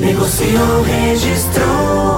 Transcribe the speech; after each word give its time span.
Negociou, 0.00 0.82
registrou. 0.82 2.17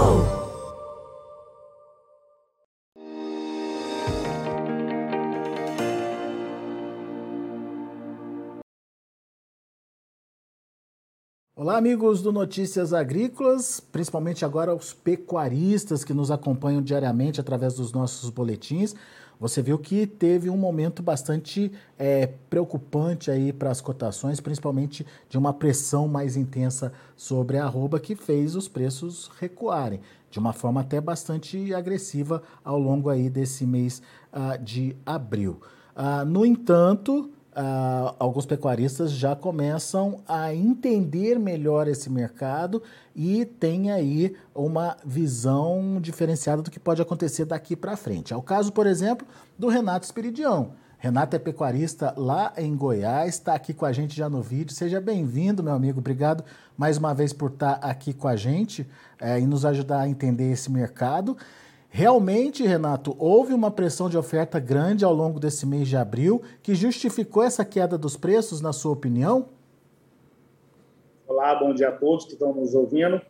Olá, 11.63 11.77
amigos 11.77 12.23
do 12.23 12.33
Notícias 12.33 12.95
Agrícolas, 12.95 13.81
principalmente 13.81 14.47
agora 14.47 14.75
os 14.75 14.95
pecuaristas 14.95 16.03
que 16.03 16.15
nos 16.15 16.31
acompanham 16.31 16.81
diariamente 16.81 17.39
através 17.39 17.75
dos 17.75 17.93
nossos 17.93 18.31
boletins. 18.31 18.95
Você 19.39 19.61
viu 19.61 19.79
que 19.79 20.07
teve 20.07 20.49
um 20.49 20.57
momento 20.57 21.03
bastante 21.03 21.71
é, 21.99 22.29
preocupante 22.49 23.31
aí 23.31 23.53
para 23.53 23.71
as 23.71 23.83
cotações, 23.83 24.41
principalmente 24.41 25.07
de 25.29 25.37
uma 25.37 25.53
pressão 25.53 26.09
mais 26.09 26.35
intensa 26.35 26.95
sobre 27.15 27.59
a 27.59 27.65
arroba 27.67 28.01
que 28.01 28.17
fez 28.17 28.57
os 28.57 28.67
preços 28.67 29.31
recuarem 29.39 30.01
de 30.31 30.39
uma 30.39 30.55
forma 30.55 30.81
até 30.81 30.99
bastante 30.99 31.75
agressiva 31.75 32.43
ao 32.65 32.79
longo 32.79 33.11
aí 33.11 33.29
desse 33.29 33.67
mês 33.67 34.01
uh, 34.33 34.57
de 34.65 34.97
abril. 35.05 35.61
Uh, 35.95 36.25
no 36.25 36.47
entanto, 36.47 37.31
Uh, 37.51 38.15
alguns 38.17 38.47
pecuaristas 38.47 39.11
já 39.11 39.35
começam 39.35 40.21
a 40.29 40.55
entender 40.55 41.37
melhor 41.37 41.89
esse 41.89 42.09
mercado 42.09 42.81
e 43.15 43.45
tem 43.45 43.91
aí 43.91 44.37
uma 44.55 44.97
visão 45.05 45.99
diferenciada 46.01 46.63
do 46.63 46.71
que 46.71 46.79
pode 46.79 47.03
acontecer 47.03 47.45
daqui 47.45 47.75
para 47.75 47.97
frente. 47.97 48.33
É 48.33 48.37
o 48.37 48.43
caso, 48.43 48.71
por 48.71 48.87
exemplo, 48.87 49.27
do 49.59 49.67
Renato 49.67 50.05
Espiridião. 50.05 50.75
Renato 51.01 51.35
é 51.35 51.39
pecuarista 51.39 52.15
lá 52.17 52.53
em 52.57 52.77
Goiás, 52.77 53.35
está 53.35 53.55
aqui 53.55 53.73
com 53.73 53.87
a 53.87 53.93
gente 53.93 54.15
já 54.15 54.29
no 54.29 54.43
vídeo. 54.43 54.75
Seja 54.75 55.01
bem-vindo, 55.01 55.63
meu 55.63 55.73
amigo. 55.73 55.99
Obrigado 55.99 56.45
mais 56.77 56.99
uma 56.99 57.15
vez 57.15 57.33
por 57.33 57.51
estar 57.51 57.81
tá 57.81 57.89
aqui 57.89 58.13
com 58.13 58.29
a 58.29 58.37
gente 58.37 58.87
é, 59.19 59.41
e 59.41 59.47
nos 59.47 59.65
ajudar 59.65 60.01
a 60.01 60.09
entender 60.09 60.53
esse 60.53 60.71
mercado. 60.71 61.37
Realmente, 61.93 62.63
Renato, 62.63 63.17
houve 63.19 63.53
uma 63.53 63.69
pressão 63.69 64.09
de 64.09 64.17
oferta 64.17 64.61
grande 64.61 65.05
ao 65.05 65.13
longo 65.13 65.41
desse 65.41 65.67
mês 65.67 65.89
de 65.89 65.97
abril 65.97 66.41
que 66.63 66.73
justificou 66.73 67.43
essa 67.43 67.65
queda 67.65 67.99
dos 67.99 68.17
preços, 68.17 68.61
na 68.61 68.73
sua 68.73 68.93
opinião? 68.93 69.49
Olá, 71.27 71.57
bom 71.57 71.75
dia 71.75 71.89
a 71.89 71.93
todos 71.93 72.27
que 72.27 72.35
estão 72.35 72.55
nos 72.55 72.75
ouvindo. 72.77 73.21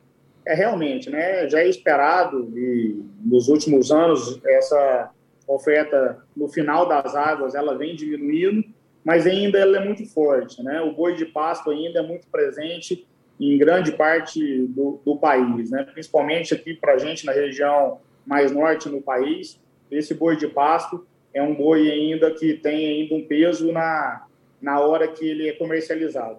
É 0.46 0.54
realmente, 0.54 1.08
né? 1.08 1.48
Já 1.48 1.60
é 1.60 1.68
esperado 1.68 2.52
e 2.54 3.02
nos 3.24 3.48
últimos 3.48 3.90
anos 3.90 4.38
essa 4.44 5.10
oferta 5.48 6.18
no 6.36 6.46
final 6.46 6.86
das 6.86 7.14
águas 7.14 7.54
ela 7.54 7.76
vem 7.78 7.96
diminuindo, 7.96 8.62
mas 9.02 9.26
ainda 9.26 9.58
ela 9.58 9.78
é 9.78 9.84
muito 9.84 10.04
forte, 10.06 10.62
né? 10.62 10.82
O 10.82 10.92
boi 10.92 11.14
de 11.14 11.24
pasto 11.24 11.70
ainda 11.70 12.00
é 12.00 12.02
muito 12.02 12.26
presente 12.26 13.06
em 13.40 13.56
grande 13.56 13.92
parte 13.92 14.66
do, 14.66 15.00
do 15.02 15.16
país, 15.16 15.70
né? 15.70 15.82
Principalmente 15.84 16.52
aqui 16.52 16.74
para 16.74 16.92
a 16.92 16.98
gente 16.98 17.24
na 17.24 17.32
região 17.32 17.98
mais 18.30 18.52
norte 18.52 18.88
no 18.88 19.02
país. 19.02 19.60
Esse 19.90 20.14
boi 20.14 20.36
de 20.36 20.46
pasto 20.46 21.04
é 21.34 21.42
um 21.42 21.52
boi 21.52 21.90
ainda 21.90 22.30
que 22.30 22.54
tem 22.54 23.02
ainda 23.02 23.16
um 23.16 23.26
peso 23.26 23.72
na, 23.72 24.24
na 24.62 24.78
hora 24.78 25.08
que 25.08 25.28
ele 25.28 25.48
é 25.48 25.52
comercializado. 25.52 26.38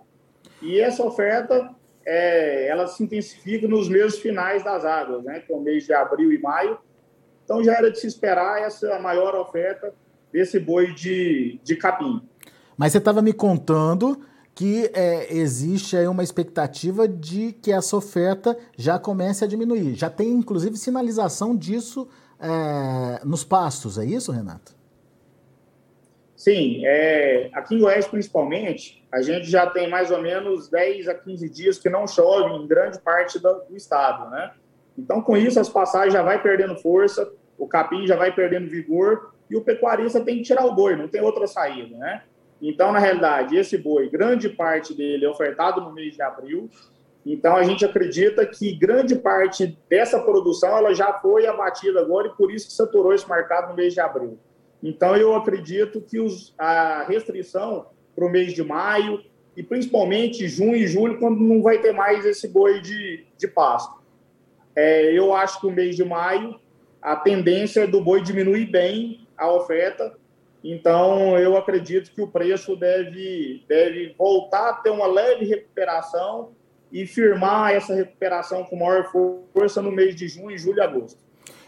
E 0.61 0.79
essa 0.79 1.03
oferta, 1.03 1.69
é, 2.05 2.69
ela 2.69 2.87
se 2.87 3.03
intensifica 3.03 3.67
nos 3.67 3.89
meses 3.89 4.17
finais 4.19 4.63
das 4.63 4.85
águas, 4.85 5.25
né, 5.25 5.41
que 5.41 5.51
é 5.51 5.55
o 5.55 5.59
mês 5.59 5.85
de 5.85 5.93
abril 5.93 6.31
e 6.31 6.39
maio. 6.39 6.77
Então 7.43 7.61
já 7.61 7.73
era 7.73 7.91
de 7.91 7.99
se 7.99 8.07
esperar 8.07 8.61
essa 8.61 8.97
maior 8.99 9.35
oferta 9.35 9.93
desse 10.31 10.59
boi 10.59 10.93
de, 10.93 11.59
de 11.61 11.75
capim. 11.75 12.21
Mas 12.77 12.93
você 12.93 12.99
estava 12.99 13.21
me 13.21 13.33
contando 13.33 14.25
que 14.53 14.91
é, 14.93 15.33
existe 15.33 15.95
aí 15.95 16.07
uma 16.07 16.23
expectativa 16.23 17.07
de 17.07 17.53
que 17.53 17.71
essa 17.71 17.95
oferta 17.95 18.57
já 18.77 18.99
comece 18.99 19.43
a 19.43 19.47
diminuir. 19.47 19.95
Já 19.95 20.09
tem, 20.09 20.29
inclusive, 20.29 20.77
sinalização 20.77 21.55
disso 21.55 22.07
é, 22.39 23.25
nos 23.25 23.43
pastos, 23.43 23.97
é 23.97 24.05
isso, 24.05 24.31
Renato? 24.31 24.73
Sim, 26.35 26.81
é, 26.85 27.51
aqui 27.53 27.75
em 27.75 27.79
Goiás, 27.79 28.07
principalmente, 28.07 29.05
a 29.11 29.21
gente 29.21 29.47
já 29.47 29.67
tem 29.67 29.87
mais 29.87 30.09
ou 30.09 30.19
menos 30.19 30.69
10 30.69 31.07
a 31.07 31.13
15 31.13 31.49
dias 31.49 31.77
que 31.77 31.87
não 31.87 32.07
chove 32.07 32.55
em 32.55 32.65
grande 32.65 32.99
parte 32.99 33.37
do, 33.37 33.53
do 33.69 33.77
estado, 33.77 34.29
né? 34.31 34.51
Então, 34.97 35.21
com 35.21 35.37
isso, 35.37 35.59
as 35.59 35.69
passagens 35.69 36.13
já 36.13 36.23
vai 36.23 36.41
perdendo 36.41 36.75
força, 36.77 37.31
o 37.59 37.67
capim 37.67 38.07
já 38.07 38.15
vai 38.15 38.33
perdendo 38.33 38.67
vigor 38.67 39.35
e 39.49 39.55
o 39.55 39.61
pecuarista 39.61 40.19
tem 40.19 40.37
que 40.37 40.43
tirar 40.43 40.65
o 40.65 40.73
boi, 40.73 40.95
não 40.95 41.07
tem 41.07 41.21
outra 41.21 41.45
saída, 41.45 41.95
né? 41.95 42.23
Então, 42.61 42.91
na 42.91 42.99
realidade, 42.99 43.57
esse 43.57 43.77
boi, 43.77 44.07
grande 44.07 44.47
parte 44.47 44.93
dele 44.93 45.25
é 45.25 45.29
ofertado 45.29 45.81
no 45.81 45.91
mês 45.91 46.13
de 46.13 46.21
abril. 46.21 46.69
Então, 47.25 47.55
a 47.55 47.63
gente 47.63 47.83
acredita 47.83 48.45
que 48.45 48.73
grande 48.73 49.15
parte 49.15 49.77
dessa 49.89 50.19
produção 50.19 50.77
ela 50.77 50.93
já 50.93 51.13
foi 51.13 51.47
abatida 51.47 51.99
agora 51.99 52.27
e 52.27 52.37
por 52.37 52.51
isso 52.51 52.67
que 52.67 52.73
saturou 52.73 53.13
esse 53.13 53.27
mercado 53.27 53.69
no 53.69 53.75
mês 53.75 53.93
de 53.93 53.99
abril. 53.99 54.37
Então, 54.83 55.15
eu 55.15 55.35
acredito 55.35 56.01
que 56.01 56.19
os, 56.19 56.53
a 56.57 57.03
restrição 57.03 57.87
para 58.15 58.25
o 58.25 58.29
mês 58.29 58.53
de 58.53 58.63
maio 58.63 59.23
e 59.55 59.63
principalmente 59.63 60.47
junho 60.47 60.75
e 60.75 60.87
julho, 60.87 61.19
quando 61.19 61.39
não 61.39 61.61
vai 61.61 61.79
ter 61.79 61.91
mais 61.91 62.25
esse 62.25 62.47
boi 62.47 62.79
de, 62.79 63.25
de 63.37 63.47
pasto. 63.47 64.01
É, 64.75 65.11
eu 65.11 65.33
acho 65.33 65.59
que 65.59 65.67
o 65.67 65.71
mês 65.71 65.95
de 65.95 66.05
maio, 66.05 66.59
a 67.01 67.15
tendência 67.15 67.81
é 67.81 67.87
do 67.87 68.01
boi 68.01 68.21
diminuir 68.21 68.65
bem 68.67 69.27
a 69.37 69.51
oferta 69.51 70.15
então, 70.63 71.37
eu 71.39 71.57
acredito 71.57 72.13
que 72.13 72.21
o 72.21 72.27
preço 72.27 72.75
deve, 72.75 73.63
deve 73.67 74.13
voltar 74.17 74.69
a 74.69 74.73
ter 74.73 74.91
uma 74.91 75.07
leve 75.07 75.45
recuperação 75.45 76.51
e 76.91 77.07
firmar 77.07 77.71
essa 77.71 77.95
recuperação 77.95 78.63
com 78.65 78.75
maior 78.75 79.09
força 79.53 79.81
no 79.81 79.91
mês 79.91 80.15
de 80.15 80.27
junho, 80.27 80.57
julho 80.57 80.77
e 80.77 80.81
agosto. 80.81 81.19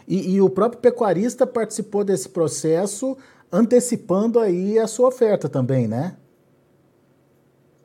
E, 0.06 0.34
e, 0.34 0.40
o 0.40 0.50
próprio 0.50 0.80
pecuarista 0.80 1.46
participou 1.46 2.04
desse 2.04 2.28
processo, 2.28 3.16
antecipando 3.50 4.38
aí 4.38 4.78
a 4.78 4.86
sua 4.86 5.08
oferta 5.08 5.48
também, 5.48 5.88
né? 5.88 6.16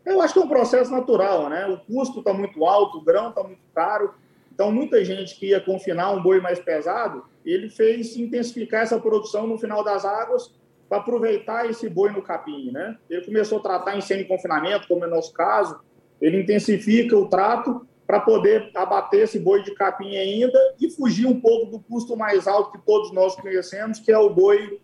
Eu 0.05 0.21
acho 0.21 0.33
que 0.33 0.39
é 0.39 0.43
um 0.43 0.49
processo 0.49 0.91
natural, 0.91 1.49
né? 1.49 1.65
O 1.67 1.77
custo 1.77 2.19
está 2.19 2.33
muito 2.33 2.65
alto, 2.65 2.97
o 2.97 3.01
grão 3.01 3.29
está 3.29 3.41
muito 3.41 3.61
caro. 3.73 4.13
Então, 4.53 4.71
muita 4.71 5.03
gente 5.05 5.35
que 5.39 5.47
ia 5.47 5.61
confinar 5.61 6.11
um 6.11 6.21
boi 6.21 6.41
mais 6.41 6.59
pesado, 6.59 7.23
ele 7.45 7.69
fez 7.69 8.17
intensificar 8.17 8.81
essa 8.81 8.99
produção 8.99 9.47
no 9.47 9.57
final 9.57 9.83
das 9.83 10.03
águas 10.03 10.51
para 10.89 10.97
aproveitar 10.97 11.69
esse 11.69 11.87
boi 11.87 12.11
no 12.11 12.21
capim, 12.21 12.71
né? 12.71 12.97
Ele 13.07 13.23
começou 13.23 13.59
a 13.59 13.61
tratar 13.61 13.95
em 13.95 14.01
semi-confinamento, 14.01 14.87
como 14.87 15.05
é 15.05 15.07
o 15.07 15.11
nosso 15.11 15.31
caso, 15.31 15.79
ele 16.19 16.41
intensifica 16.41 17.15
o 17.15 17.29
trato 17.29 17.87
para 18.07 18.19
poder 18.19 18.71
abater 18.75 19.21
esse 19.21 19.39
boi 19.39 19.61
de 19.61 19.75
capim 19.75 20.17
ainda 20.17 20.57
e 20.81 20.89
fugir 20.89 21.27
um 21.27 21.39
pouco 21.39 21.69
do 21.71 21.79
custo 21.79 22.17
mais 22.17 22.47
alto 22.47 22.71
que 22.71 22.83
todos 22.83 23.13
nós 23.13 23.35
conhecemos, 23.35 23.99
que 23.99 24.11
é 24.11 24.17
o 24.17 24.31
boi 24.31 24.81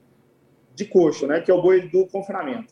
de 0.75 0.85
coxo, 0.85 1.25
né? 1.25 1.41
Que 1.41 1.49
é 1.49 1.53
o 1.53 1.61
boi 1.61 1.89
do 1.89 2.05
confinamento. 2.05 2.71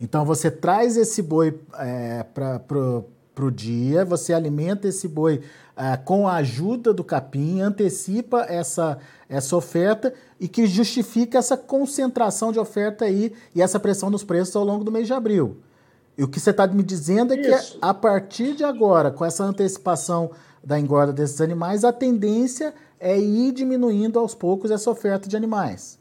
Então 0.00 0.24
você 0.24 0.50
traz 0.50 0.96
esse 0.96 1.20
boi 1.20 1.58
é, 1.78 2.22
para 2.22 3.44
o 3.44 3.50
dia, 3.50 4.04
você 4.04 4.32
alimenta 4.32 4.86
esse 4.86 5.08
boi 5.08 5.40
ah, 5.76 5.96
com 5.96 6.28
a 6.28 6.34
ajuda 6.34 6.92
do 6.92 7.02
capim, 7.02 7.60
antecipa 7.60 8.46
essa, 8.48 8.98
essa 9.28 9.56
oferta 9.56 10.12
e 10.38 10.46
que 10.46 10.66
justifica 10.66 11.38
essa 11.38 11.56
concentração 11.56 12.52
de 12.52 12.58
oferta 12.58 13.04
aí 13.04 13.32
e 13.54 13.62
essa 13.62 13.80
pressão 13.80 14.10
nos 14.10 14.24
preços 14.24 14.54
ao 14.54 14.64
longo 14.64 14.84
do 14.84 14.92
mês 14.92 15.06
de 15.06 15.12
abril. 15.12 15.58
E 16.16 16.22
o 16.22 16.28
que 16.28 16.38
você 16.38 16.50
está 16.50 16.66
me 16.66 16.82
dizendo 16.82 17.32
é 17.32 17.40
Isso. 17.40 17.72
que 17.72 17.78
a 17.80 17.94
partir 17.94 18.54
de 18.54 18.64
agora, 18.64 19.10
com 19.10 19.24
essa 19.24 19.44
antecipação 19.44 20.30
da 20.62 20.78
engorda 20.78 21.12
desses 21.12 21.40
animais, 21.40 21.84
a 21.84 21.92
tendência 21.92 22.74
é 23.00 23.18
ir 23.18 23.52
diminuindo 23.52 24.18
aos 24.18 24.34
poucos 24.34 24.70
essa 24.70 24.90
oferta 24.90 25.28
de 25.28 25.36
animais. 25.36 25.98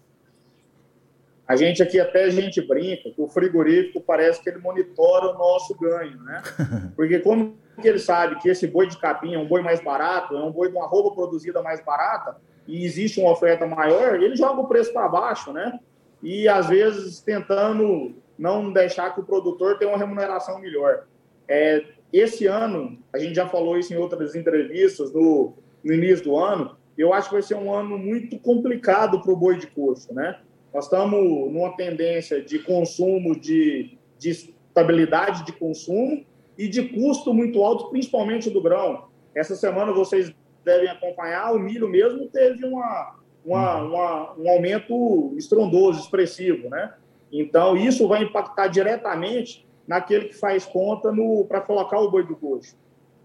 A 1.51 1.57
gente 1.57 1.83
aqui 1.83 1.99
até 1.99 2.23
a 2.23 2.29
gente 2.29 2.61
brinca 2.61 3.11
que 3.11 3.21
o 3.21 3.27
frigorífico 3.27 3.99
parece 3.99 4.41
que 4.41 4.49
ele 4.49 4.59
monitora 4.59 5.35
o 5.35 5.37
nosso 5.37 5.77
ganho, 5.77 6.17
né? 6.23 6.41
Porque 6.95 7.19
como 7.19 7.57
que 7.81 7.89
ele 7.89 7.99
sabe 7.99 8.37
que 8.37 8.47
esse 8.47 8.65
boi 8.65 8.87
de 8.87 8.97
capim 8.97 9.33
é 9.33 9.37
um 9.37 9.45
boi 9.45 9.61
mais 9.61 9.83
barato, 9.83 10.33
é 10.33 10.41
um 10.41 10.49
boi 10.49 10.69
de 10.69 10.77
uma 10.77 10.87
roupa 10.87 11.13
produzida 11.13 11.61
mais 11.61 11.83
barata 11.83 12.37
e 12.65 12.85
existe 12.85 13.19
uma 13.19 13.31
oferta 13.33 13.67
maior, 13.67 14.15
ele 14.15 14.33
joga 14.33 14.61
o 14.61 14.67
preço 14.69 14.93
para 14.93 15.09
baixo, 15.09 15.51
né? 15.51 15.77
E 16.23 16.47
às 16.47 16.69
vezes 16.69 17.19
tentando 17.19 18.15
não 18.39 18.71
deixar 18.71 19.13
que 19.13 19.19
o 19.19 19.25
produtor 19.25 19.77
tenha 19.77 19.91
uma 19.91 19.97
remuneração 19.97 20.57
melhor. 20.57 21.03
É, 21.49 21.83
esse 22.13 22.47
ano, 22.47 22.97
a 23.11 23.19
gente 23.19 23.35
já 23.35 23.45
falou 23.45 23.77
isso 23.77 23.93
em 23.93 23.97
outras 23.97 24.35
entrevistas 24.35 25.11
no, 25.11 25.51
no 25.83 25.93
início 25.93 26.23
do 26.23 26.37
ano, 26.37 26.77
eu 26.97 27.13
acho 27.13 27.27
que 27.27 27.35
vai 27.35 27.41
ser 27.41 27.55
um 27.55 27.73
ano 27.73 27.97
muito 27.97 28.39
complicado 28.39 29.21
para 29.21 29.33
o 29.33 29.35
boi 29.35 29.57
de 29.57 29.67
coxo, 29.67 30.13
né? 30.13 30.39
Nós 30.73 30.85
estamos 30.85 31.51
numa 31.51 31.75
tendência 31.75 32.41
de 32.41 32.59
consumo, 32.59 33.37
de, 33.37 33.97
de 34.17 34.29
estabilidade 34.29 35.45
de 35.45 35.51
consumo 35.51 36.25
e 36.57 36.67
de 36.67 36.89
custo 36.89 37.33
muito 37.33 37.61
alto, 37.61 37.89
principalmente 37.89 38.49
do 38.49 38.61
grão. 38.61 39.05
Essa 39.35 39.55
semana 39.55 39.91
vocês 39.91 40.33
devem 40.63 40.87
acompanhar, 40.89 41.53
o 41.53 41.59
milho 41.59 41.89
mesmo 41.89 42.27
teve 42.27 42.65
uma, 42.65 43.15
uma, 43.45 43.81
uma, 43.81 44.33
um 44.37 44.49
aumento 44.49 45.33
estrondoso, 45.37 45.99
expressivo, 45.99 46.69
né? 46.69 46.93
Então, 47.31 47.75
isso 47.75 48.07
vai 48.07 48.23
impactar 48.23 48.67
diretamente 48.67 49.65
naquele 49.87 50.25
que 50.25 50.35
faz 50.35 50.65
conta 50.65 51.11
para 51.47 51.61
colocar 51.61 51.99
o 51.99 52.11
boi 52.11 52.25
do 52.25 52.35
coxo. 52.35 52.77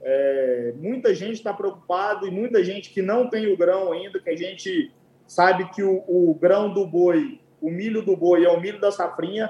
É, 0.02 0.74
muita 0.76 1.14
gente 1.14 1.34
está 1.34 1.52
preocupado 1.52 2.26
e 2.26 2.30
muita 2.30 2.62
gente 2.62 2.90
que 2.90 3.02
não 3.02 3.28
tem 3.28 3.52
o 3.52 3.56
grão 3.56 3.92
ainda, 3.92 4.20
que 4.20 4.30
a 4.30 4.36
gente 4.36 4.92
sabe 5.26 5.68
que 5.70 5.82
o, 5.82 6.04
o 6.06 6.34
grão 6.34 6.72
do 6.72 6.86
boi, 6.86 7.40
o 7.60 7.70
milho 7.70 8.02
do 8.02 8.16
boi 8.16 8.44
é 8.44 8.48
o 8.48 8.60
milho 8.60 8.80
da 8.80 8.90
safrinha, 8.90 9.48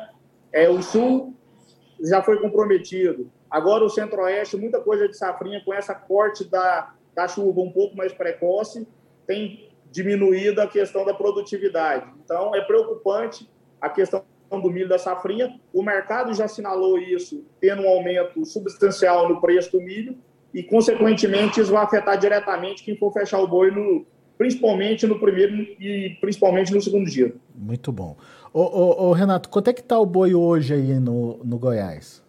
é 0.52 0.68
o 0.68 0.82
sul 0.82 1.34
já 2.00 2.22
foi 2.22 2.40
comprometido. 2.40 3.30
Agora 3.50 3.84
o 3.84 3.88
centro-oeste, 3.88 4.56
muita 4.56 4.80
coisa 4.80 5.08
de 5.08 5.16
safrinha 5.16 5.62
com 5.64 5.72
essa 5.72 5.94
corte 5.94 6.44
da, 6.44 6.92
da 7.14 7.28
chuva 7.28 7.60
um 7.60 7.70
pouco 7.70 7.96
mais 7.96 8.12
precoce, 8.12 8.86
tem 9.26 9.70
diminuído 9.90 10.60
a 10.60 10.66
questão 10.66 11.04
da 11.04 11.14
produtividade. 11.14 12.06
Então 12.24 12.54
é 12.54 12.60
preocupante 12.60 13.50
a 13.80 13.88
questão 13.88 14.24
do 14.50 14.70
milho 14.70 14.88
da 14.88 14.98
safrinha. 14.98 15.58
O 15.72 15.82
mercado 15.82 16.34
já 16.34 16.44
assinalou 16.44 16.98
isso, 16.98 17.44
tendo 17.60 17.82
um 17.82 17.88
aumento 17.88 18.44
substancial 18.44 19.28
no 19.28 19.40
preço 19.40 19.72
do 19.72 19.80
milho, 19.80 20.18
e, 20.54 20.62
consequentemente, 20.62 21.60
isso 21.60 21.70
vai 21.70 21.84
afetar 21.84 22.16
diretamente 22.16 22.82
quem 22.82 22.96
for 22.96 23.12
fechar 23.12 23.40
o 23.40 23.46
boi, 23.46 23.70
no, 23.70 24.06
principalmente 24.36 25.06
no 25.06 25.18
primeiro 25.18 25.54
e 25.80 26.16
principalmente 26.20 26.72
no 26.72 26.80
segundo 26.80 27.10
dia. 27.10 27.34
Muito 27.54 27.90
bom. 27.90 28.16
Ô, 28.52 28.60
ô, 28.60 29.08
ô 29.08 29.12
Renato, 29.12 29.48
quanto 29.48 29.68
é 29.68 29.72
que 29.72 29.80
está 29.80 29.98
o 29.98 30.06
boi 30.06 30.34
hoje 30.34 30.74
aí 30.74 30.98
no, 30.98 31.38
no 31.44 31.58
Goiás? 31.58 32.24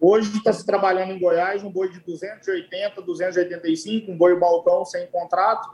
Hoje 0.00 0.36
está 0.36 0.52
se 0.52 0.66
trabalhando 0.66 1.12
em 1.12 1.18
Goiás 1.18 1.62
um 1.62 1.70
boi 1.70 1.88
de 1.88 2.00
280, 2.00 3.00
285, 3.02 4.10
um 4.10 4.16
boi 4.16 4.38
balcão 4.38 4.84
sem 4.84 5.06
contrato, 5.06 5.68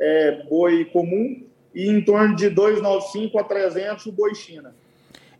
é, 0.00 0.42
boi 0.48 0.84
comum, 0.86 1.44
e 1.74 1.88
em 1.88 2.04
torno 2.04 2.34
de 2.34 2.50
295 2.50 3.38
a 3.38 3.44
300 3.44 4.06
o 4.06 4.12
boi 4.12 4.34
China. 4.34 4.74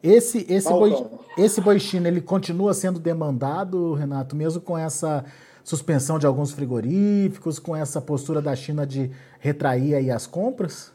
Esse, 0.01 0.47
esse, 0.49 0.69
boi, 0.69 0.95
esse 1.37 1.61
boi 1.61 1.81
China, 1.81 2.07
ele 2.07 2.21
continua 2.21 2.73
sendo 2.73 3.01
demandado, 3.01 3.95
Renato, 3.95 4.37
mesmo 4.37 4.61
com 4.63 4.79
essa 4.79 5.25
suspensão 5.69 6.19
de 6.19 6.27
alguns 6.27 6.51
frigoríficos, 6.53 7.59
com 7.59 7.77
essa 7.77 8.01
postura 8.01 8.41
da 8.41 8.57
China 8.57 8.87
de 8.87 9.11
retrair 9.39 9.95
aí 9.95 10.11
as 10.11 10.27
compras? 10.27 10.95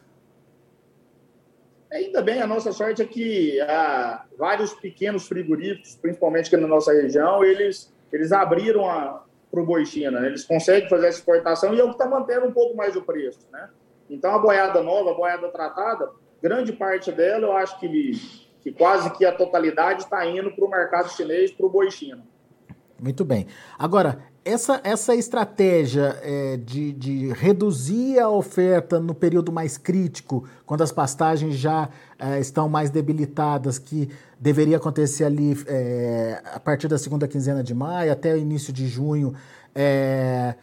Ainda 1.92 2.20
bem, 2.20 2.42
a 2.42 2.46
nossa 2.46 2.72
sorte 2.72 3.00
é 3.00 3.04
que 3.04 3.60
há 3.60 4.24
vários 4.36 4.74
pequenos 4.74 5.28
frigoríficos, 5.28 5.94
principalmente 5.94 6.48
aqui 6.48 6.56
na 6.56 6.66
nossa 6.66 6.92
região, 6.92 7.44
eles, 7.44 7.94
eles 8.12 8.32
abriram 8.32 8.82
para 8.82 9.60
o 9.60 9.64
boi 9.64 9.86
China, 9.86 10.20
né? 10.20 10.26
eles 10.26 10.42
conseguem 10.42 10.88
fazer 10.88 11.06
essa 11.06 11.18
exportação 11.18 11.72
e 11.72 11.78
é 11.78 11.84
o 11.84 11.90
que 11.90 11.92
está 11.92 12.08
mantendo 12.08 12.46
um 12.46 12.52
pouco 12.52 12.76
mais 12.76 12.96
o 12.96 13.02
preço. 13.02 13.46
Né? 13.52 13.68
Então, 14.10 14.34
a 14.34 14.40
boiada 14.40 14.82
nova, 14.82 15.12
a 15.12 15.14
boiada 15.14 15.48
tratada, 15.50 16.10
grande 16.42 16.72
parte 16.72 17.12
dela, 17.12 17.46
eu 17.46 17.52
acho 17.52 17.78
que 17.78 18.12
que 18.60 18.72
quase 18.72 19.10
que 19.10 19.26
a 19.26 19.30
totalidade 19.30 20.04
está 20.04 20.26
indo 20.26 20.50
para 20.50 20.64
o 20.64 20.70
mercado 20.70 21.10
chinês, 21.10 21.52
para 21.52 21.66
o 21.66 21.68
boi 21.68 21.90
chino. 21.90 22.24
Muito 22.98 23.22
bem. 23.22 23.46
Agora, 23.78 24.24
essa, 24.44 24.80
essa 24.84 25.14
estratégia 25.14 26.18
é, 26.22 26.56
de, 26.58 26.92
de, 26.92 27.32
reduzir 27.32 28.18
a 28.18 28.28
oferta 28.28 29.00
no 29.00 29.14
período 29.14 29.50
mais 29.50 29.78
crítico, 29.78 30.44
quando 30.66 30.82
as 30.82 30.92
pastagens 30.92 31.54
já 31.56 31.88
é, 32.18 32.38
estão 32.38 32.68
mais 32.68 32.90
debilitadas, 32.90 33.78
que 33.78 34.10
deveria 34.38 34.76
acontecer 34.76 35.24
ali 35.24 35.56
é, 35.66 36.42
a 36.52 36.60
partir 36.60 36.88
da 36.88 36.98
segunda 36.98 37.26
quinzena 37.26 37.62
de 37.62 37.74
maio 37.74 38.12
até 38.12 38.34
o 38.34 38.36
início 38.36 38.72
de 38.72 38.86
junho, 38.86 39.34
é, 39.74 40.54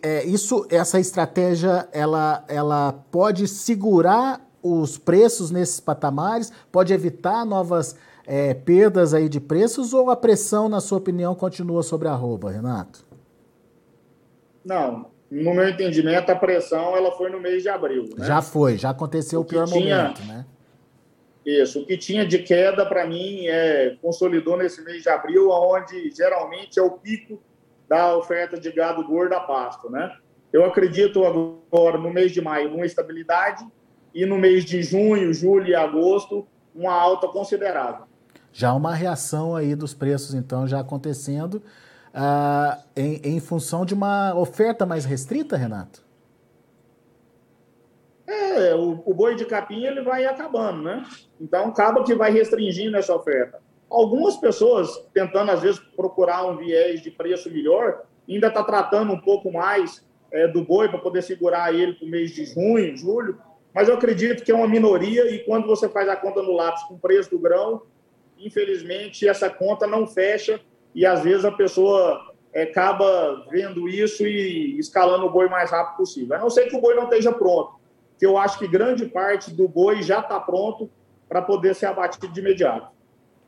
é, 0.00 0.24
isso, 0.24 0.64
essa 0.70 1.00
estratégia, 1.00 1.88
ela, 1.92 2.44
ela 2.46 2.92
pode 3.10 3.48
segurar 3.48 4.40
os 4.62 4.96
preços 4.96 5.50
nesses 5.50 5.80
patamares? 5.80 6.52
Pode 6.70 6.92
evitar 6.92 7.44
novas 7.44 7.96
é, 8.26 8.54
perdas 8.54 9.14
aí 9.14 9.28
de 9.28 9.40
preços 9.40 9.92
ou 9.92 10.10
a 10.10 10.16
pressão, 10.16 10.68
na 10.68 10.80
sua 10.80 10.98
opinião, 10.98 11.34
continua 11.34 11.82
sobre 11.82 12.08
a 12.08 12.12
arroba, 12.12 12.50
Renato? 12.50 13.04
Não, 14.64 15.06
no 15.30 15.54
meu 15.54 15.68
entendimento, 15.68 16.30
a 16.30 16.36
pressão 16.36 16.96
ela 16.96 17.10
foi 17.12 17.30
no 17.30 17.40
mês 17.40 17.62
de 17.62 17.68
abril. 17.68 18.04
Né? 18.16 18.26
Já 18.26 18.42
foi, 18.42 18.76
já 18.76 18.90
aconteceu 18.90 19.40
o, 19.40 19.42
o 19.42 19.46
pior 19.46 19.66
tinha, 19.66 20.02
momento, 20.02 20.22
né? 20.24 20.46
Isso, 21.44 21.80
o 21.80 21.86
que 21.86 21.96
tinha 21.96 22.24
de 22.24 22.38
queda 22.38 22.86
para 22.86 23.04
mim 23.06 23.46
é 23.46 23.96
consolidou 24.00 24.56
nesse 24.56 24.82
mês 24.82 25.02
de 25.02 25.08
abril, 25.08 25.50
onde 25.50 26.10
geralmente 26.12 26.78
é 26.78 26.82
o 26.82 26.92
pico 26.92 27.42
da 27.88 28.16
oferta 28.16 28.58
de 28.58 28.70
gado 28.70 29.04
gordo 29.04 29.34
a 29.34 29.40
pasto, 29.40 29.90
né? 29.90 30.14
Eu 30.52 30.64
acredito 30.64 31.24
agora 31.24 31.98
no 31.98 32.12
mês 32.12 32.30
de 32.30 32.40
maio 32.40 32.72
uma 32.72 32.86
estabilidade 32.86 33.66
e 34.14 34.24
no 34.26 34.38
mês 34.38 34.64
de 34.64 34.82
junho, 34.82 35.32
julho 35.32 35.66
e 35.66 35.74
agosto, 35.74 36.46
uma 36.74 36.92
alta 36.92 37.26
considerável. 37.26 38.04
Já 38.52 38.74
uma 38.74 38.94
reação 38.94 39.56
aí 39.56 39.74
dos 39.74 39.94
preços, 39.94 40.34
então, 40.34 40.66
já 40.66 40.80
acontecendo 40.80 41.62
uh, 42.12 42.82
em, 42.94 43.36
em 43.36 43.40
função 43.40 43.84
de 43.84 43.94
uma 43.94 44.34
oferta 44.34 44.84
mais 44.84 45.04
restrita, 45.04 45.56
Renato? 45.56 46.02
É, 48.26 48.74
o, 48.74 49.02
o, 49.04 49.14
boi 49.14 49.34
de 49.34 49.44
capim 49.44 49.84
ele 49.84 50.02
vai 50.02 50.24
acabando, 50.26 50.82
né? 50.82 51.04
Então 51.40 51.68
acaba 51.68 52.04
que 52.04 52.14
vai 52.14 52.30
restringindo 52.30 52.96
essa 52.96 53.14
oferta. 53.14 53.60
Algumas 53.90 54.36
pessoas 54.36 55.04
tentando 55.12 55.50
às 55.50 55.60
vezes 55.60 55.80
procurar 55.96 56.44
um 56.46 56.56
viés 56.56 57.02
de 57.02 57.10
preço 57.10 57.50
melhor, 57.50 58.02
ainda 58.28 58.46
está 58.46 58.62
tratando 58.62 59.12
um 59.12 59.20
pouco 59.20 59.52
mais 59.52 60.06
é, 60.30 60.46
do 60.48 60.64
boi 60.64 60.88
para 60.88 60.98
poder 60.98 61.22
segurar 61.22 61.74
ele 61.74 61.94
para 61.94 62.06
o 62.06 62.10
mês 62.10 62.30
de 62.30 62.46
junho, 62.46 62.96
julho, 62.96 63.38
mas 63.74 63.88
eu 63.88 63.94
acredito 63.94 64.44
que 64.44 64.52
é 64.52 64.54
uma 64.54 64.68
minoria 64.68 65.30
e 65.30 65.40
quando 65.40 65.66
você 65.66 65.88
faz 65.88 66.08
a 66.08 66.16
conta 66.16 66.42
no 66.42 66.52
lápis 66.52 66.82
com 66.84 66.94
o 66.94 66.98
preço 66.98 67.30
do 67.30 67.38
grão, 67.38 67.82
infelizmente 68.46 69.26
essa 69.26 69.48
conta 69.48 69.86
não 69.86 70.06
fecha 70.06 70.60
e 70.94 71.06
às 71.06 71.22
vezes 71.22 71.44
a 71.44 71.52
pessoa 71.52 72.32
é, 72.52 72.64
acaba 72.64 73.46
vendo 73.50 73.88
isso 73.88 74.26
e 74.26 74.78
escalando 74.78 75.26
o 75.26 75.30
boi 75.30 75.48
mais 75.48 75.70
rápido 75.70 75.96
possível. 75.96 76.36
A 76.36 76.40
não 76.40 76.50
ser 76.50 76.68
que 76.68 76.76
o 76.76 76.80
boi 76.80 76.94
não 76.94 77.04
esteja 77.04 77.32
pronto, 77.32 77.80
que 78.18 78.26
eu 78.26 78.36
acho 78.36 78.58
que 78.58 78.68
grande 78.68 79.06
parte 79.06 79.50
do 79.50 79.66
boi 79.66 80.02
já 80.02 80.20
está 80.20 80.38
pronto 80.38 80.90
para 81.28 81.40
poder 81.40 81.74
ser 81.74 81.86
abatido 81.86 82.28
de 82.28 82.40
imediato. 82.40 82.88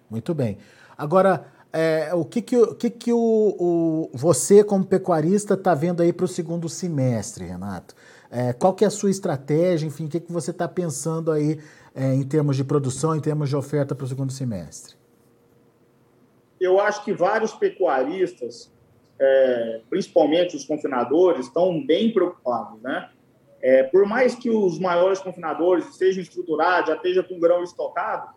Muito 0.09 0.35
bem. 0.35 0.59
Agora, 0.97 1.47
é, 1.73 2.15
o 2.15 2.25
que, 2.25 2.41
que, 2.41 2.57
o, 2.57 2.75
que, 2.75 2.89
que 2.89 3.13
o, 3.13 3.19
o 3.19 4.11
você, 4.15 4.63
como 4.63 4.85
pecuarista, 4.85 5.55
está 5.55 5.75
vendo 5.75 6.03
aí 6.03 6.13
para 6.13 6.25
o 6.25 6.29
segundo 6.29 6.69
semestre, 6.69 7.45
Renato? 7.45 7.95
É, 8.31 8.53
qual 8.53 8.75
que 8.75 8.85
é 8.85 8.87
a 8.87 8.91
sua 8.91 9.11
estratégia, 9.11 9.87
enfim, 9.87 10.07
o 10.07 10.09
que, 10.09 10.21
que 10.21 10.33
você 10.33 10.51
está 10.51 10.67
pensando 10.67 11.31
aí 11.31 11.61
é, 11.95 12.13
em 12.13 12.25
termos 12.25 12.57
de 12.57 12.65
produção, 12.65 13.15
em 13.15 13.21
termos 13.21 13.49
de 13.49 13.57
oferta 13.57 13.95
para 13.95 14.05
o 14.05 14.09
segundo 14.09 14.33
semestre? 14.33 14.97
Eu 16.61 16.81
acho 16.81 17.05
que 17.05 17.13
vários 17.13 17.53
pecuaristas, 17.53 18.73
é, 19.19 19.81
principalmente 19.89 20.57
os 20.57 20.65
confinadores, 20.65 21.47
estão 21.47 21.85
bem 21.85 22.13
preocupados, 22.13 22.81
né? 22.83 23.11
É, 23.63 23.83
por 23.85 24.07
mais 24.07 24.35
que 24.35 24.51
os 24.51 24.79
maiores 24.79 25.21
confinadores 25.21 25.89
estejam 25.89 26.23
estruturados, 26.23 26.89
já 26.89 26.97
estejam 26.97 27.25
com 27.25 27.39
grão 27.39 27.63
estocado, 27.63 28.35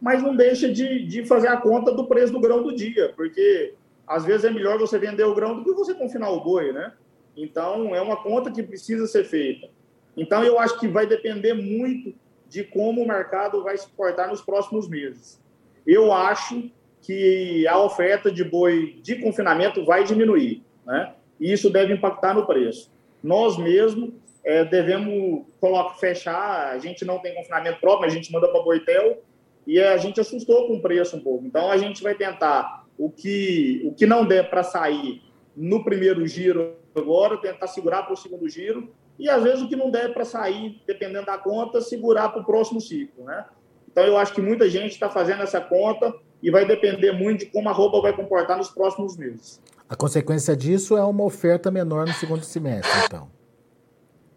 mas 0.00 0.22
não 0.22 0.34
deixa 0.34 0.72
de, 0.72 1.04
de 1.06 1.26
fazer 1.26 1.48
a 1.48 1.56
conta 1.56 1.92
do 1.92 2.06
preço 2.06 2.32
do 2.32 2.40
grão 2.40 2.62
do 2.62 2.74
dia, 2.74 3.12
porque 3.14 3.74
às 4.06 4.24
vezes 4.24 4.44
é 4.44 4.50
melhor 4.50 4.78
você 4.78 4.98
vender 4.98 5.24
o 5.24 5.34
grão 5.34 5.56
do 5.56 5.64
que 5.64 5.72
você 5.74 5.94
confinar 5.94 6.30
o 6.30 6.42
boi, 6.42 6.72
né? 6.72 6.94
Então, 7.36 7.94
é 7.94 8.00
uma 8.00 8.16
conta 8.16 8.50
que 8.50 8.62
precisa 8.62 9.06
ser 9.06 9.24
feita. 9.24 9.68
Então, 10.16 10.42
eu 10.42 10.58
acho 10.58 10.78
que 10.80 10.88
vai 10.88 11.06
depender 11.06 11.54
muito 11.54 12.14
de 12.50 12.64
como 12.64 13.00
o 13.00 13.08
mercado 13.08 13.62
vai 13.62 13.78
se 13.78 13.88
portar 13.88 14.28
nos 14.28 14.42
próximos 14.42 14.88
meses. 14.88 15.40
Eu 15.86 16.12
acho 16.12 16.68
que 17.00 17.66
a 17.68 17.78
oferta 17.78 18.30
de 18.30 18.44
boi 18.44 18.98
de 19.02 19.14
confinamento 19.22 19.84
vai 19.84 20.04
diminuir, 20.04 20.62
né? 20.84 21.14
E 21.38 21.52
isso 21.52 21.70
deve 21.70 21.94
impactar 21.94 22.34
no 22.34 22.44
preço. 22.44 22.92
Nós 23.22 23.56
mesmos 23.56 24.10
é, 24.44 24.64
devemos 24.64 25.46
colocar, 25.60 25.94
fechar, 25.94 26.72
a 26.72 26.78
gente 26.78 27.04
não 27.04 27.18
tem 27.20 27.34
confinamento 27.34 27.80
próprio, 27.80 28.10
a 28.10 28.12
gente 28.12 28.32
manda 28.32 28.48
para 28.48 28.62
Boitel 28.62 29.22
e 29.66 29.80
a 29.80 29.96
gente 29.96 30.20
assustou 30.20 30.66
com 30.66 30.74
o 30.74 30.82
preço 30.82 31.16
um 31.16 31.20
pouco. 31.20 31.46
Então, 31.46 31.70
a 31.70 31.78
gente 31.78 32.02
vai 32.02 32.14
tentar 32.14 32.84
o 32.98 33.08
que, 33.08 33.80
o 33.84 33.94
que 33.94 34.06
não 34.06 34.26
der 34.26 34.50
para 34.50 34.62
sair 34.62 35.22
no 35.56 35.84
primeiro 35.84 36.26
giro 36.26 36.74
agora, 36.94 37.36
tentar 37.36 37.68
segurar 37.68 38.02
para 38.02 38.14
o 38.14 38.16
segundo 38.16 38.48
giro, 38.48 38.92
e 39.20 39.28
às 39.28 39.42
vezes 39.42 39.60
o 39.60 39.68
que 39.68 39.76
não 39.76 39.90
der 39.90 40.14
para 40.14 40.24
sair, 40.24 40.80
dependendo 40.86 41.26
da 41.26 41.36
conta, 41.36 41.80
segurar 41.80 42.30
para 42.30 42.40
o 42.40 42.44
próximo 42.44 42.80
ciclo, 42.80 43.24
né? 43.24 43.44
Então 43.90 44.04
eu 44.04 44.16
acho 44.16 44.32
que 44.32 44.40
muita 44.40 44.68
gente 44.68 44.92
está 44.92 45.10
fazendo 45.10 45.42
essa 45.42 45.60
conta 45.60 46.14
e 46.42 46.50
vai 46.50 46.66
depender 46.66 47.12
muito 47.12 47.40
de 47.40 47.46
como 47.46 47.68
a 47.68 47.72
roupa 47.72 48.00
vai 48.00 48.14
comportar 48.14 48.56
nos 48.56 48.70
próximos 48.70 49.16
meses. 49.16 49.60
A 49.88 49.94
consequência 49.94 50.56
disso 50.56 50.96
é 50.96 51.04
uma 51.04 51.24
oferta 51.24 51.70
menor 51.70 52.06
no 52.06 52.14
segundo 52.14 52.44
semestre, 52.44 52.90
então. 53.04 53.28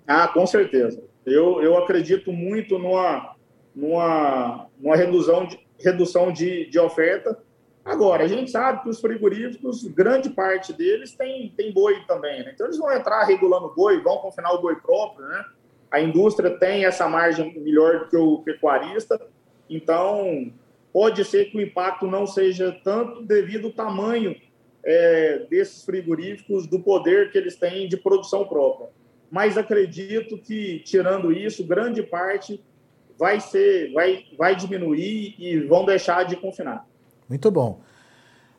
Ah, 0.06 0.28
com 0.28 0.46
certeza. 0.46 1.02
Eu, 1.26 1.62
eu 1.62 1.78
acredito 1.78 2.34
muito 2.34 2.78
numa, 2.78 3.36
numa, 3.74 4.68
numa 4.78 4.96
redução, 4.98 5.46
de, 5.46 5.58
redução 5.80 6.34
de, 6.34 6.70
de 6.70 6.78
oferta. 6.78 7.38
Agora, 7.86 8.24
a 8.24 8.28
gente 8.28 8.50
sabe 8.50 8.82
que 8.82 8.90
os 8.90 9.02
frigoríficos, 9.02 9.84
grande 9.86 10.30
parte 10.30 10.72
deles 10.72 11.14
tem, 11.14 11.50
tem 11.56 11.74
boi 11.74 12.06
também, 12.08 12.44
né? 12.44 12.52
Então 12.54 12.68
eles 12.68 12.78
vão 12.78 12.92
entrar 12.94 13.24
regulando 13.24 13.74
boi, 13.76 14.02
vão 14.02 14.20
confinar 14.20 14.54
o 14.54 14.62
boi 14.62 14.76
próprio, 14.78 15.26
né? 15.28 15.46
A 15.92 16.00
indústria 16.00 16.58
tem 16.58 16.86
essa 16.86 17.08
margem 17.10 17.54
melhor 17.60 18.00
do 18.00 18.10
que 18.10 18.18
o 18.18 18.38
pecuarista, 18.40 19.20
então 19.70 20.52
pode 20.94 21.26
ser 21.26 21.52
que 21.52 21.58
o 21.58 21.62
impacto 21.62 22.08
não 22.08 22.26
seja 22.26 22.72
tanto 22.84 23.22
devido 23.22 23.68
ao 23.68 23.74
tamanho 23.74 24.36
é, 24.84 25.46
desses 25.50 25.84
frigoríficos, 25.84 26.68
do 26.68 26.80
poder 26.80 27.32
que 27.32 27.38
eles 27.38 27.56
têm 27.56 27.88
de 27.88 27.98
produção 27.98 28.46
própria. 28.46 28.90
Mas 29.30 29.58
acredito 29.58 30.38
que, 30.38 30.80
tirando 30.80 31.32
isso, 31.32 31.66
grande 31.66 32.02
parte 32.04 32.64
vai 33.18 33.40
ser, 33.40 33.92
vai, 33.92 34.26
vai 34.38 34.56
diminuir 34.56 35.36
e 35.38 35.60
vão 35.60 35.86
deixar 35.86 36.24
de 36.24 36.36
confinar. 36.36 36.88
Muito 37.30 37.50
bom. 37.50 37.82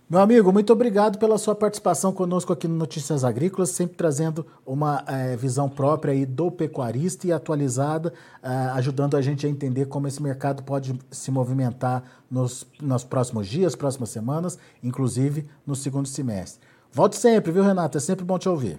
Meu 0.09 0.21
amigo, 0.21 0.53
muito 0.53 0.71
obrigado 0.71 1.19
pela 1.19 1.39
sua 1.39 1.55
participação 1.55 2.13
conosco 2.13 2.53
aqui 2.53 2.69
no 2.69 2.77
Notícias 2.77 3.25
Agrícolas, 3.25 3.71
sempre 3.71 3.97
trazendo 3.97 4.47
uma 4.67 5.03
é, 5.09 5.35
visão 5.35 5.67
própria 5.67 6.13
aí 6.13 6.27
do 6.27 6.51
pecuarista 6.51 7.27
e 7.27 7.33
atualizada, 7.33 8.13
é, 8.43 8.49
ajudando 8.75 9.17
a 9.17 9.23
gente 9.23 9.47
a 9.47 9.49
entender 9.49 9.87
como 9.87 10.07
esse 10.07 10.23
mercado 10.23 10.63
pode 10.63 10.95
se 11.11 11.31
movimentar 11.31 12.03
nos, 12.31 12.67
nos 12.83 13.03
próximos 13.03 13.49
dias, 13.49 13.75
próximas 13.75 14.11
semanas, 14.11 14.59
inclusive 14.83 15.49
no 15.67 15.75
segundo 15.75 16.07
semestre. 16.07 16.61
Volte 16.93 17.17
sempre, 17.17 17.51
viu, 17.51 17.63
Renato? 17.63 17.97
É 17.97 18.01
sempre 18.01 18.27
bom 18.27 18.39
te 18.39 18.49
ouvir. 18.49 18.79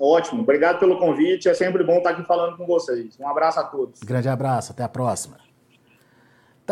Ótimo, 0.00 0.40
obrigado 0.40 0.80
pelo 0.80 0.98
convite. 0.98 1.50
É 1.50 1.54
sempre 1.54 1.84
bom 1.84 1.98
estar 1.98 2.10
aqui 2.10 2.24
falando 2.24 2.56
com 2.56 2.66
vocês. 2.66 3.16
Um 3.20 3.28
abraço 3.28 3.60
a 3.60 3.64
todos. 3.64 4.00
Grande 4.00 4.28
abraço, 4.28 4.72
até 4.72 4.82
a 4.82 4.88
próxima. 4.88 5.36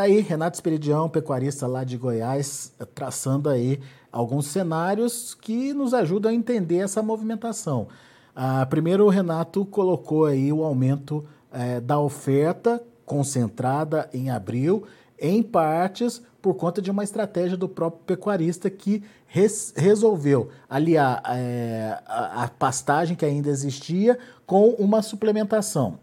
Tá 0.00 0.04
aí 0.04 0.22
Renato 0.22 0.56
Esperidião, 0.56 1.10
pecuarista 1.10 1.66
lá 1.66 1.84
de 1.84 1.98
Goiás, 1.98 2.72
traçando 2.94 3.50
aí 3.50 3.78
alguns 4.10 4.46
cenários 4.46 5.34
que 5.34 5.74
nos 5.74 5.92
ajudam 5.92 6.32
a 6.32 6.34
entender 6.34 6.78
essa 6.78 7.02
movimentação. 7.02 7.86
Ah, 8.34 8.64
primeiro, 8.64 9.04
o 9.04 9.10
Renato 9.10 9.62
colocou 9.66 10.24
aí 10.24 10.50
o 10.50 10.64
aumento 10.64 11.22
eh, 11.52 11.80
da 11.80 12.00
oferta 12.00 12.82
concentrada 13.04 14.08
em 14.10 14.30
abril, 14.30 14.84
em 15.20 15.42
partes 15.42 16.22
por 16.40 16.54
conta 16.54 16.80
de 16.80 16.90
uma 16.90 17.04
estratégia 17.04 17.58
do 17.58 17.68
próprio 17.68 18.02
pecuarista 18.06 18.70
que 18.70 19.04
res, 19.26 19.74
resolveu 19.76 20.48
aliar 20.66 21.22
eh, 21.26 21.98
a, 22.06 22.44
a 22.44 22.48
pastagem 22.48 23.14
que 23.14 23.26
ainda 23.26 23.50
existia 23.50 24.18
com 24.46 24.70
uma 24.78 25.02
suplementação. 25.02 25.98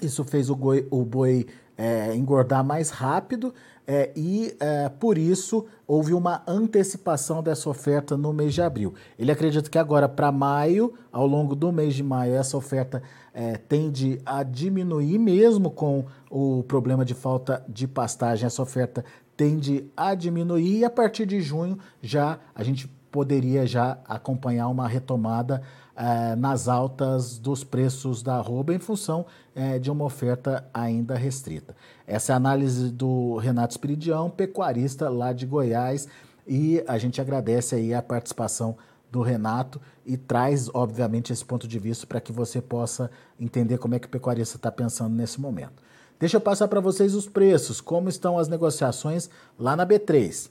Isso 0.00 0.24
fez 0.24 0.48
o, 0.48 0.56
goi, 0.56 0.86
o 0.90 1.04
boi 1.04 1.46
é, 1.76 2.14
engordar 2.14 2.64
mais 2.64 2.90
rápido 2.90 3.52
é, 3.86 4.10
e 4.16 4.56
é, 4.58 4.88
por 4.88 5.16
isso 5.16 5.66
houve 5.86 6.12
uma 6.12 6.42
antecipação 6.46 7.42
dessa 7.42 7.70
oferta 7.70 8.16
no 8.16 8.32
mês 8.32 8.52
de 8.52 8.60
abril. 8.60 8.94
Ele 9.18 9.30
acredita 9.30 9.70
que 9.70 9.78
agora 9.78 10.08
para 10.08 10.32
maio, 10.32 10.94
ao 11.12 11.26
longo 11.26 11.54
do 11.54 11.70
mês 11.70 11.94
de 11.94 12.02
maio, 12.02 12.34
essa 12.34 12.56
oferta 12.56 13.02
é, 13.32 13.56
tende 13.56 14.20
a 14.26 14.42
diminuir, 14.42 15.18
mesmo 15.18 15.70
com 15.70 16.06
o 16.28 16.64
problema 16.64 17.04
de 17.04 17.14
falta 17.14 17.64
de 17.68 17.86
pastagem, 17.86 18.46
essa 18.46 18.60
oferta 18.60 19.04
tende 19.36 19.88
a 19.96 20.14
diminuir 20.14 20.78
e 20.78 20.84
a 20.84 20.90
partir 20.90 21.26
de 21.26 21.40
junho 21.40 21.78
já 22.02 22.40
a 22.54 22.64
gente 22.64 22.90
poderia 23.10 23.66
já 23.66 23.98
acompanhar 24.06 24.68
uma 24.68 24.86
retomada 24.86 25.62
eh, 25.96 26.36
nas 26.36 26.68
altas 26.68 27.38
dos 27.38 27.64
preços 27.64 28.22
da 28.22 28.36
arroba 28.36 28.74
em 28.74 28.78
função 28.78 29.24
eh, 29.54 29.78
de 29.78 29.90
uma 29.90 30.04
oferta 30.04 30.68
ainda 30.72 31.14
restrita. 31.14 31.74
Essa 32.06 32.32
é 32.32 32.34
a 32.34 32.36
análise 32.36 32.90
do 32.90 33.36
Renato 33.36 33.72
Espiridião, 33.72 34.28
pecuarista 34.28 35.08
lá 35.08 35.32
de 35.32 35.46
Goiás, 35.46 36.06
e 36.46 36.84
a 36.86 36.98
gente 36.98 37.20
agradece 37.20 37.74
aí 37.74 37.94
a 37.94 38.02
participação 38.02 38.76
do 39.10 39.22
Renato 39.22 39.80
e 40.04 40.16
traz, 40.16 40.68
obviamente, 40.72 41.32
esse 41.32 41.44
ponto 41.44 41.66
de 41.66 41.78
vista 41.78 42.06
para 42.06 42.20
que 42.20 42.32
você 42.32 42.60
possa 42.60 43.10
entender 43.40 43.78
como 43.78 43.94
é 43.94 43.98
que 43.98 44.06
o 44.06 44.10
pecuarista 44.10 44.56
está 44.56 44.70
pensando 44.70 45.14
nesse 45.14 45.40
momento. 45.40 45.82
Deixa 46.18 46.36
eu 46.36 46.40
passar 46.40 46.68
para 46.68 46.80
vocês 46.80 47.14
os 47.14 47.28
preços, 47.28 47.80
como 47.80 48.08
estão 48.08 48.38
as 48.38 48.48
negociações 48.48 49.28
lá 49.58 49.76
na 49.76 49.86
B3. 49.86 50.50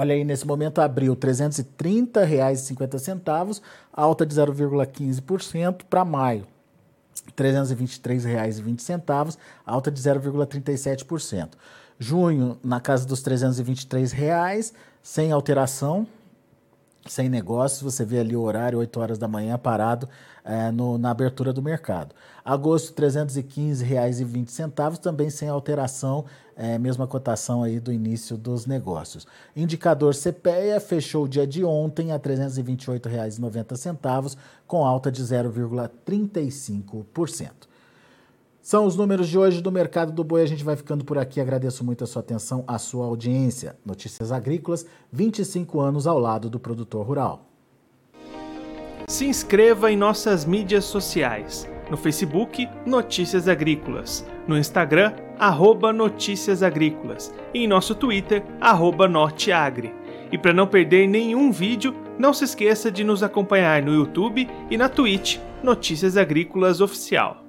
Olha 0.00 0.14
aí, 0.14 0.22
nesse 0.22 0.46
momento 0.46 0.80
abriu 0.80 1.14
R$ 1.14 1.18
330,50, 1.18 3.60
alta 3.92 4.24
de 4.24 4.32
0,15% 4.32 5.80
para 5.90 6.04
maio. 6.04 6.46
R$ 7.26 7.32
323,20, 7.36 9.36
alta 9.66 9.90
de 9.90 10.00
0,37%. 10.00 11.48
Junho, 11.98 12.56
na 12.62 12.80
casa 12.80 13.04
dos 13.04 13.22
323 13.22 14.12
reais, 14.12 14.72
sem 15.02 15.32
alteração, 15.32 16.06
sem 17.12 17.28
negócios, 17.28 17.80
você 17.80 18.04
vê 18.04 18.18
ali 18.20 18.36
o 18.36 18.42
horário, 18.42 18.78
8 18.78 19.00
horas 19.00 19.18
da 19.18 19.26
manhã, 19.28 19.58
parado 19.58 20.08
é, 20.44 20.70
no, 20.70 20.98
na 20.98 21.10
abertura 21.10 21.52
do 21.52 21.60
mercado. 21.62 22.14
Agosto, 22.44 22.96
R$ 22.98 23.08
315,20, 23.08 24.98
também 24.98 25.30
sem 25.30 25.48
alteração, 25.48 26.24
é, 26.56 26.76
mesma 26.78 27.06
cotação 27.06 27.62
aí 27.62 27.78
do 27.78 27.92
início 27.92 28.36
dos 28.36 28.66
negócios. 28.66 29.24
Indicador 29.54 30.12
CPEA 30.14 30.80
fechou 30.80 31.24
o 31.24 31.28
dia 31.28 31.46
de 31.46 31.64
ontem 31.64 32.10
a 32.10 32.16
R$ 32.16 32.20
328,90, 32.20 34.36
com 34.66 34.84
alta 34.84 35.12
de 35.12 35.22
0,35%. 35.22 37.68
São 38.68 38.84
os 38.84 38.96
números 38.96 39.30
de 39.30 39.38
hoje 39.38 39.62
do 39.62 39.72
mercado 39.72 40.12
do 40.12 40.22
boi. 40.22 40.42
A 40.42 40.46
gente 40.46 40.62
vai 40.62 40.76
ficando 40.76 41.02
por 41.02 41.16
aqui. 41.16 41.40
Agradeço 41.40 41.82
muito 41.82 42.04
a 42.04 42.06
sua 42.06 42.20
atenção, 42.20 42.64
a 42.66 42.76
sua 42.76 43.06
audiência. 43.06 43.78
Notícias 43.82 44.30
Agrícolas, 44.30 44.84
25 45.10 45.80
anos 45.80 46.06
ao 46.06 46.18
lado 46.18 46.50
do 46.50 46.60
produtor 46.60 47.06
rural. 47.06 47.46
Se 49.08 49.24
inscreva 49.24 49.90
em 49.90 49.96
nossas 49.96 50.44
mídias 50.44 50.84
sociais. 50.84 51.66
No 51.90 51.96
Facebook, 51.96 52.68
Notícias 52.84 53.48
Agrícolas. 53.48 54.22
No 54.46 54.58
Instagram, 54.58 55.14
arroba 55.38 55.90
Notícias 55.90 56.62
Agrícolas. 56.62 57.32
E 57.54 57.60
em 57.60 57.66
nosso 57.66 57.94
Twitter, 57.94 58.44
arroba 58.60 59.08
Norteagri. 59.08 59.94
E 60.30 60.36
para 60.36 60.52
não 60.52 60.66
perder 60.66 61.08
nenhum 61.08 61.50
vídeo, 61.50 61.94
não 62.18 62.34
se 62.34 62.44
esqueça 62.44 62.92
de 62.92 63.02
nos 63.02 63.22
acompanhar 63.22 63.82
no 63.82 63.94
YouTube 63.94 64.46
e 64.70 64.76
na 64.76 64.90
Twitch, 64.90 65.38
Notícias 65.62 66.18
Agrícolas 66.18 66.82
Oficial. 66.82 67.47